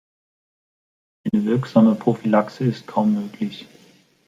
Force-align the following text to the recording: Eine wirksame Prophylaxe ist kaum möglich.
Eine 1.31 1.45
wirksame 1.45 1.93
Prophylaxe 1.93 2.63
ist 2.63 2.87
kaum 2.87 3.13
möglich. 3.13 3.67